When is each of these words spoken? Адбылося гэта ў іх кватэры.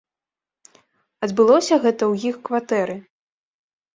Адбылося 1.27 1.75
гэта 1.83 2.03
ў 2.11 2.31
іх 2.31 2.35
кватэры. 2.49 2.95